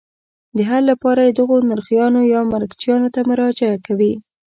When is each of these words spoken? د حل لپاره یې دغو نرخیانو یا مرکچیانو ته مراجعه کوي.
د 0.55 0.57
حل 0.69 0.83
لپاره 0.91 1.21
یې 1.25 1.31
دغو 1.39 1.55
نرخیانو 1.69 2.21
یا 2.33 2.41
مرکچیانو 2.53 3.07
ته 3.15 3.19
مراجعه 3.29 3.77
کوي. 3.85 4.13